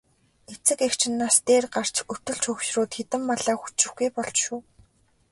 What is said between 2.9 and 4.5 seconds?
хэдэн малаа хүчрэхгүй болж